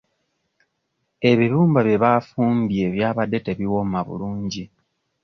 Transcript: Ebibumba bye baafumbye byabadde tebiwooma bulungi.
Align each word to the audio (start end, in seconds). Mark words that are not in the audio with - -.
Ebibumba 1.31 1.79
bye 1.87 1.97
baafumbye 2.03 2.83
byabadde 2.95 3.37
tebiwooma 3.45 3.99
bulungi. 4.07 4.63